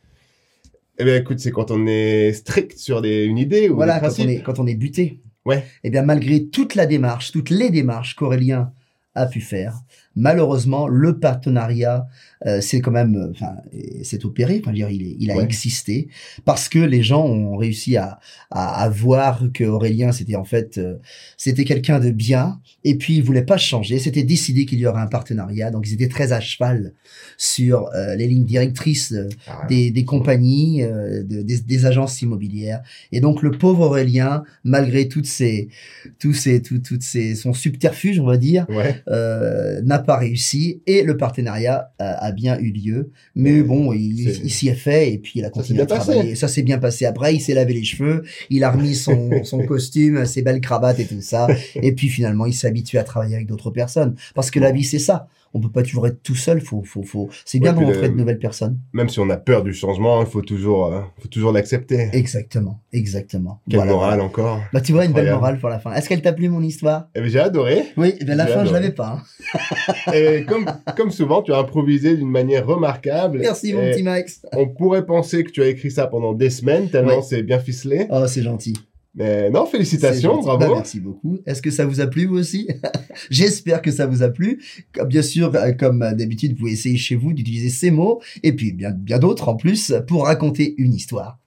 Eh 0.99 1.03
bien, 1.03 1.15
écoute, 1.15 1.39
c'est 1.39 1.51
quand 1.51 1.71
on 1.71 1.85
est 1.85 2.33
strict 2.33 2.77
sur 2.77 3.01
des, 3.01 3.23
une 3.25 3.37
idée 3.37 3.69
ou 3.69 3.75
Voilà, 3.75 3.99
des 3.99 4.07
quand 4.07 4.23
on 4.23 4.27
est 4.27 4.41
quand 4.41 4.59
on 4.59 4.67
est 4.67 4.75
buté. 4.75 5.21
Ouais. 5.45 5.63
Eh 5.83 5.89
bien, 5.89 6.01
malgré 6.01 6.47
toute 6.47 6.75
la 6.75 6.85
démarche, 6.85 7.31
toutes 7.31 7.49
les 7.49 7.69
démarches 7.69 8.15
qu'Aurélien 8.15 8.73
a 9.15 9.25
pu 9.27 9.41
faire, 9.41 9.81
malheureusement, 10.17 10.88
le 10.88 11.19
partenariat, 11.19 12.07
euh, 12.45 12.59
c'est 12.62 12.81
quand 12.81 12.91
même, 12.91 13.15
euh, 13.15 13.31
enfin, 13.31 13.55
c'est 14.03 14.25
opéré. 14.25 14.59
Enfin, 14.62 14.74
dire, 14.74 14.89
il, 14.89 15.01
est- 15.03 15.15
il 15.19 15.31
a 15.31 15.38
Ouais. 15.38 15.43
existé 15.43 16.07
parce 16.45 16.67
que 16.69 16.79
les 16.79 17.03
gens 17.03 17.25
ont 17.25 17.55
réussi 17.55 17.95
à, 17.97 18.19
à, 18.51 18.83
à 18.83 18.89
voir 18.89 19.43
que 19.53 19.63
Aurélien, 19.63 20.12
c'était 20.12 20.36
en 20.36 20.43
fait, 20.43 20.77
euh, 20.77 20.95
c'était 21.38 21.63
quelqu'un 21.63 22.00
de 22.00 22.12
bien. 22.12 22.59
Et 22.83 22.95
puis, 22.95 23.15
il 23.17 23.24
voulait 23.24 23.41
pas 23.45 23.57
changer. 23.57 24.00
C'était 24.00 24.24
décidé 24.24 24.65
qu'il 24.65 24.79
y 24.79 24.86
aurait 24.88 25.01
un 25.01 25.07
partenariat. 25.07 25.71
Donc, 25.71 25.88
ils 25.88 25.93
étaient 25.93 26.07
très 26.09 26.31
à 26.33 26.39
cheval 26.39 26.93
sur 27.38 27.88
euh, 27.95 28.15
les 28.15 28.27
lignes 28.27 28.45
directrices 28.45 29.12
euh, 29.13 29.29
Ah, 29.47 29.65
des, 29.69 29.91
des 29.91 30.05
compagnies, 30.05 30.83
euh, 30.83 31.24
de- 31.24 31.41
des, 31.41 31.59
des 31.59 31.86
agences 31.86 32.21
immobilières. 32.21 32.81
Et 33.12 33.19
donc 33.19 33.41
le 33.41 33.51
pauvre 33.51 33.81
Aurélien, 33.88 34.43
malgré 34.63 35.07
toutes 35.07 35.25
ces, 35.27 35.69
tous 36.19 36.33
ces, 36.33 36.62
tout, 36.62 36.79
toutes 36.79 37.03
ces, 37.03 37.36
son 37.36 37.53
subterfuge, 37.53 38.19
on 38.19 38.25
va 38.25 38.38
dire, 38.38 38.65
Ouais. 38.69 39.01
euh, 39.07 39.81
n'a 39.83 40.00
pas 40.07 40.17
réussi 40.17 40.81
et 40.87 41.03
le 41.03 41.17
partenariat 41.17 41.91
a, 41.99 42.25
a 42.25 42.31
bien 42.31 42.57
eu 42.59 42.71
lieu. 42.71 43.11
Mais 43.35 43.61
bon, 43.61 43.91
il, 43.91 44.49
s'y 44.49 44.69
est 44.69 44.73
fait 44.73 45.11
et 45.11 45.17
puis 45.17 45.33
il 45.35 45.45
a 45.45 45.49
continué 45.49 45.81
à 45.81 45.85
bien 45.85 45.97
passé. 45.97 46.11
travailler. 46.11 46.35
Ça 46.35 46.47
s'est 46.47 46.63
bien 46.63 46.77
passé. 46.77 47.05
Après, 47.05 47.35
il 47.35 47.41
s'est 47.41 47.53
lavé 47.53 47.73
les 47.73 47.83
cheveux, 47.83 48.23
il 48.49 48.63
a 48.63 48.71
remis 48.71 48.95
son, 48.95 49.29
son 49.43 49.65
costume, 49.65 50.25
ses 50.25 50.41
belles 50.41 50.61
cravates 50.61 50.99
et 50.99 51.05
tout 51.05 51.21
ça. 51.21 51.47
Et 51.75 51.91
puis 51.91 52.07
finalement, 52.07 52.45
il 52.45 52.53
s'est 52.53 52.67
habitué 52.67 52.97
à 52.97 53.03
travailler 53.03 53.35
avec 53.35 53.47
d'autres 53.47 53.69
personnes. 53.69 54.15
Parce 54.33 54.49
que 54.49 54.61
la 54.61 54.71
vie, 54.71 54.85
c'est 54.85 54.97
ça. 54.97 55.27
On 55.53 55.59
peut 55.61 55.69
pas 55.71 55.83
toujours 55.83 56.07
être 56.07 56.21
tout 56.23 56.35
seul. 56.35 56.61
Faut, 56.61 56.83
faut, 56.83 57.03
faut. 57.03 57.29
C'est 57.45 57.59
bien 57.59 57.71
Ouais, 57.73 57.79
de 57.81 57.85
rencontrer 57.85 58.09
de 58.09 58.15
nouvelles 58.15 58.39
personnes. 58.39 58.79
Même 58.93 59.09
si 59.09 59.19
on 59.19 59.29
a 59.29 59.37
peur 59.37 59.63
du 59.63 59.73
changement, 59.73 60.21
il 60.21 60.27
faut 60.27 60.41
toujours, 60.41 60.93
euh, 60.93 61.01
faut 61.19 61.27
toujours 61.27 61.51
l'accepter. 61.51 62.09
Exactement, 62.13 62.79
exactement. 62.93 63.61
Quelle 63.69 63.77
Voilà, 63.79 63.91
morale 63.93 64.09
voilà. 64.15 64.23
encore. 64.23 64.59
Bah 64.73 64.81
tu 64.81 64.91
vois 64.91 65.05
une 65.05 65.13
belle 65.13 65.29
morale 65.31 65.59
pour 65.59 65.69
la 65.69 65.79
fin. 65.79 65.93
Est-ce 65.93 66.09
qu'elle 66.09 66.21
t'a 66.21 66.33
plu 66.33 66.49
mon 66.49 66.61
histoire? 66.61 67.07
Eh 67.15 67.21
bien, 67.21 67.29
j'ai 67.29 67.39
adoré. 67.39 67.83
Oui, 67.97 68.13
ben 68.25 68.35
la 68.35 68.45
fin 68.47 68.53
je 68.65 68.69
adoré. 68.69 68.73
l'avais 68.81 68.91
pas. 68.93 69.21
hein. 70.07 70.11
Et 70.13 70.43
comme, 70.45 70.65
comme 70.95 71.11
souvent, 71.11 71.41
tu 71.41 71.53
as 71.53 71.57
improvisé 71.57 72.15
d'une 72.15 72.29
manière 72.29 72.65
remarquable. 72.65 73.39
Merci 73.39 73.73
mon 73.73 73.83
Et 73.83 73.91
petit 73.91 74.03
Max. 74.03 74.41
On 74.53 74.67
pourrait 74.67 75.05
penser 75.05 75.43
que 75.43 75.51
tu 75.51 75.61
as 75.61 75.67
écrit 75.67 75.91
ça 75.91 76.07
pendant 76.07 76.33
des 76.33 76.49
semaines, 76.49 76.89
tellement 76.89 77.21
c'est 77.21 77.43
bien 77.43 77.60
ficelé. 77.60 78.07
Oh 78.10 78.25
c'est 78.27 78.43
gentil. 78.43 78.73
Mais 79.17 79.49
non, 79.49 79.65
félicitations, 79.65 80.41
bravo. 80.41 80.60
Bah, 80.60 80.69
merci 80.75 80.99
beaucoup. 80.99 81.39
Est-ce 81.47 81.63
que 81.63 81.71
ça 81.71 81.88
vous 81.88 82.01
a 82.01 82.08
plu 82.08 82.27
vous 82.27 82.38
aussi? 82.38 82.67
J'espère 83.32 83.82
que 83.82 83.89
ça 83.89 84.06
vous 84.06 84.21
a 84.21 84.30
plu. 84.30 84.63
Bien 85.08 85.23
sûr, 85.23 85.53
euh, 85.56 85.71
comme 85.71 86.03
euh, 86.03 86.13
d'habitude, 86.13 86.51
vous 86.51 86.60
pouvez 86.60 86.73
essayer 86.73 86.97
chez 86.97 87.15
vous 87.15 87.34
d'utiliser 87.34 87.69
ces 87.69 87.89
mots 87.89 88.21
et 88.43 88.53
puis 88.53 88.73
bien 88.73 88.91
bien 88.91 89.17
d'autres 89.17 89.49
en 89.49 89.56
plus 89.56 89.91
pour 90.08 90.25
raconter 90.25 90.75
une 90.77 90.93
histoire. 90.93 91.39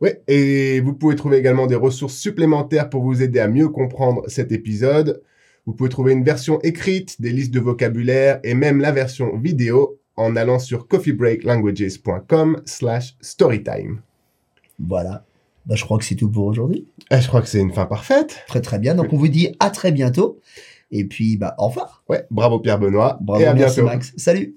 Oui, 0.00 0.10
et 0.26 0.80
vous 0.80 0.92
pouvez 0.92 1.14
trouver 1.14 1.36
également 1.36 1.68
des 1.68 1.76
ressources 1.76 2.16
supplémentaires 2.16 2.90
pour 2.90 3.04
vous 3.04 3.22
aider 3.22 3.38
à 3.38 3.46
mieux 3.46 3.68
comprendre 3.68 4.24
cet 4.26 4.50
épisode. 4.50 5.22
Vous 5.66 5.74
pouvez 5.74 5.88
trouver 5.88 6.12
une 6.12 6.24
version 6.24 6.60
écrite, 6.62 7.22
des 7.22 7.30
listes 7.30 7.54
de 7.54 7.60
vocabulaire 7.60 8.40
et 8.42 8.54
même 8.54 8.80
la 8.80 8.90
version 8.90 9.38
vidéo 9.38 10.00
en 10.16 10.34
allant 10.34 10.58
sur 10.58 10.88
coffeebreaklanguages.com 10.88 12.62
slash 12.66 13.16
storytime. 13.20 14.00
Voilà. 14.80 15.24
Bah, 15.66 15.76
je 15.76 15.84
crois 15.84 15.98
que 15.98 16.04
c'est 16.04 16.16
tout 16.16 16.30
pour 16.30 16.46
aujourd'hui. 16.46 16.88
Ah, 17.10 17.20
je 17.20 17.28
crois 17.28 17.40
que 17.40 17.48
c'est 17.48 17.60
une 17.60 17.72
fin 17.72 17.86
parfaite. 17.86 18.42
Très 18.48 18.60
très 18.60 18.78
bien. 18.78 18.94
Donc 18.94 19.12
on 19.12 19.16
vous 19.16 19.28
dit 19.28 19.54
à 19.60 19.70
très 19.70 19.92
bientôt. 19.92 20.40
Et 20.90 21.04
puis 21.04 21.36
bah 21.36 21.54
au 21.58 21.68
revoir. 21.68 22.02
Ouais, 22.08 22.26
bravo 22.30 22.58
Pierre 22.60 22.78
Benoît. 22.78 23.18
Bravo, 23.20 23.42
et 23.42 23.46
à 23.46 23.54
merci 23.54 23.76
bientôt. 23.76 23.90
Max. 23.90 24.12
Salut. 24.16 24.56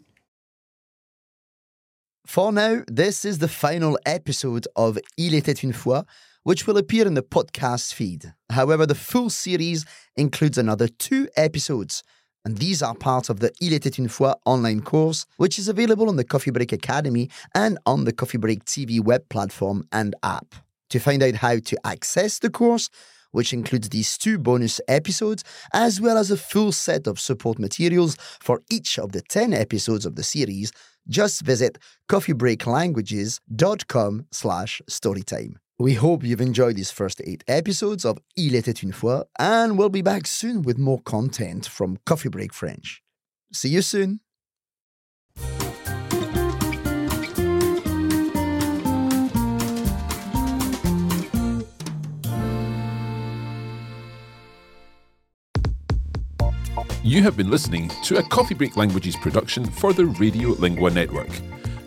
For 2.25 2.51
now, 2.51 2.81
this 2.87 3.23
is 3.23 3.37
the 3.37 3.47
final 3.47 3.97
episode 4.05 4.67
of 4.75 4.97
Il 5.15 5.35
était 5.35 5.61
une 5.61 5.73
fois, 5.73 6.05
which 6.43 6.65
will 6.65 6.77
appear 6.77 7.07
in 7.07 7.13
the 7.13 7.21
podcast 7.21 7.93
feed. 7.93 8.33
However, 8.49 8.87
the 8.87 8.95
full 8.95 9.29
series 9.29 9.85
includes 10.17 10.57
another 10.57 10.87
two 10.87 11.27
episodes, 11.37 12.03
and 12.43 12.57
these 12.57 12.81
are 12.81 12.95
part 12.95 13.29
of 13.29 13.41
the 13.41 13.51
Il 13.61 13.73
était 13.73 13.99
une 13.99 14.09
fois 14.09 14.37
online 14.45 14.81
course, 14.81 15.27
which 15.37 15.59
is 15.59 15.69
available 15.69 16.09
on 16.09 16.15
the 16.15 16.23
Coffee 16.23 16.51
Break 16.51 16.73
Academy 16.73 17.29
and 17.53 17.77
on 17.85 18.05
the 18.05 18.11
Coffee 18.11 18.39
Break 18.39 18.65
TV 18.65 18.99
web 18.99 19.29
platform 19.29 19.83
and 19.91 20.15
app. 20.23 20.64
To 20.89 20.99
find 20.99 21.23
out 21.23 21.35
how 21.35 21.59
to 21.59 21.77
access 21.85 22.39
the 22.39 22.49
course, 22.49 22.89
which 23.31 23.53
includes 23.53 23.89
these 23.89 24.17
two 24.17 24.37
bonus 24.37 24.79
episodes, 24.87 25.43
as 25.73 25.99
well 25.99 26.17
as 26.17 26.31
a 26.31 26.37
full 26.37 26.71
set 26.71 27.05
of 27.05 27.19
support 27.19 27.59
materials 27.59 28.15
for 28.39 28.61
each 28.69 28.97
of 28.97 29.11
the 29.11 29.21
10 29.21 29.53
episodes 29.53 30.05
of 30.05 30.15
the 30.15 30.23
series, 30.23 30.71
just 31.07 31.41
visit 31.41 31.77
coffeebreaklanguages.com 32.09 34.25
slash 34.31 34.81
storytime. 34.89 35.55
We 35.77 35.95
hope 35.95 36.23
you've 36.23 36.39
enjoyed 36.39 36.77
these 36.77 36.91
first 36.91 37.21
eight 37.25 37.43
episodes 37.49 38.05
of 38.05 38.17
Il 38.37 38.53
était 38.53 38.81
une 38.81 38.93
fois, 38.93 39.25
and 39.37 39.77
we'll 39.77 39.89
be 39.89 40.01
back 40.01 40.25
soon 40.25 40.61
with 40.61 40.77
more 40.77 41.01
content 41.01 41.67
from 41.67 41.97
Coffee 42.05 42.29
Break 42.29 42.53
French. 42.53 43.03
See 43.51 43.67
you 43.69 43.81
soon! 43.81 44.21
You 57.05 57.21
have 57.21 57.37
been 57.37 57.51
listening 57.51 57.89
to 58.05 58.17
a 58.17 58.23
Coffee 58.23 58.55
Break 58.55 58.77
Languages 58.77 59.15
production 59.15 59.63
for 59.63 59.93
the 59.93 60.07
Radio 60.07 60.49
Lingua 60.49 60.89
Network. 60.89 61.29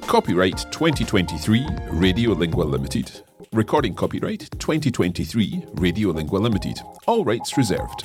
Copyright 0.03 0.59
2023 0.71 1.67
Radio 1.91 2.31
Lingua 2.31 2.63
Limited. 2.63 3.11
Recording 3.53 3.97
copyright 3.97 4.49
2023 4.61 5.65
Radio 5.75 6.11
Lingua 6.11 6.39
Limited. 6.39 6.81
All 7.09 7.25
rights 7.25 7.57
reserved. 7.57 8.05